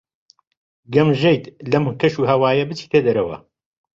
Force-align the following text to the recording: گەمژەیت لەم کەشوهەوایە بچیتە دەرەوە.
گەمژەیت 0.93 1.43
لەم 1.71 1.85
کەشوهەوایە 2.01 2.65
بچیتە 2.69 2.99
دەرەوە. 3.05 3.37